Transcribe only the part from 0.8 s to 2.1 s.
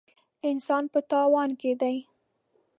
په تاوان کې دی.